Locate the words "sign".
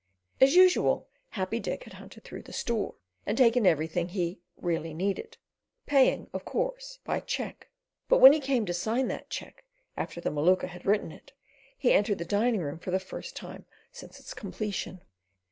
8.73-9.09